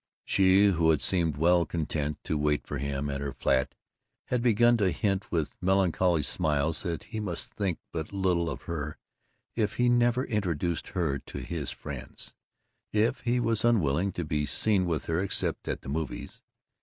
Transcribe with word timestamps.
She 0.25 0.69
who 0.69 0.89
had 0.89 0.99
seemed 0.99 1.37
well 1.37 1.63
content 1.63 2.17
to 2.23 2.35
wait 2.35 2.65
for 2.65 2.79
him 2.79 3.07
at 3.07 3.21
her 3.21 3.31
flat 3.33 3.75
had 4.29 4.41
begun 4.41 4.75
to 4.77 4.89
hint 4.89 5.31
with 5.31 5.51
melancholy 5.61 6.23
smiles 6.23 6.81
that 6.81 7.03
he 7.03 7.19
must 7.19 7.51
think 7.53 7.77
but 7.93 8.11
little 8.11 8.49
of 8.49 8.63
her 8.63 8.97
if 9.55 9.75
he 9.75 9.89
never 9.89 10.25
introduced 10.25 10.87
her 10.97 11.19
to 11.19 11.37
his 11.37 11.69
friends, 11.69 12.33
if 12.91 13.19
he 13.19 13.39
was 13.39 13.63
unwilling 13.63 14.11
to 14.13 14.25
be 14.25 14.47
seen 14.47 14.87
with 14.87 15.05
her 15.05 15.19
except 15.21 15.67
at 15.67 15.81
the 15.81 15.89
movies. 15.89 16.41